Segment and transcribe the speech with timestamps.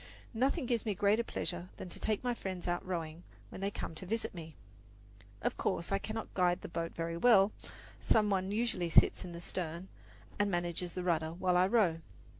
[0.33, 4.33] Nothing gives me greater pleasure than to take my friends out rowing when they visit
[4.33, 4.55] me.
[5.43, 7.51] Of course, I cannot guide the boat very well.
[7.99, 9.89] Some one usually sits in the stern
[10.39, 11.99] and manages the rudder while I row.